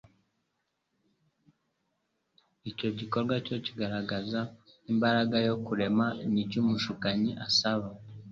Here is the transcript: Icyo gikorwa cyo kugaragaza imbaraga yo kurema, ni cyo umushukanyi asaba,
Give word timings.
Icyo 2.69 2.89
gikorwa 2.99 3.35
cyo 3.45 3.57
kugaragaza 3.65 4.39
imbaraga 4.91 5.35
yo 5.47 5.55
kurema, 5.65 6.05
ni 6.31 6.41
cyo 6.49 6.57
umushukanyi 6.63 7.31
asaba, 7.47 7.87